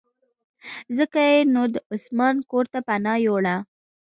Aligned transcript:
ځکه 0.97 1.19
یې 1.29 1.39
نو 1.53 1.63
د 1.73 1.75
عثمان 1.93 2.35
کورته 2.51 2.79
پناه 2.87 3.21
یووړه. 3.25 3.55